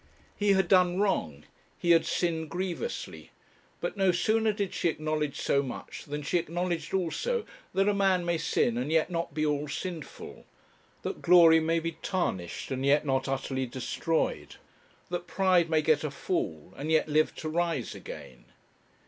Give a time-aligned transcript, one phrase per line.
[0.35, 1.45] He had done wrong,
[1.77, 3.29] he had sinned grievously;
[3.79, 8.25] but no sooner did she acknowledge so much than she acknowledged also that a man
[8.25, 10.45] may sin and yet not be all sinful;
[11.03, 14.55] that glory may be tarnished, and yet not utterly destroyed;
[15.11, 18.45] that pride may get a fall, and yet live to rise again.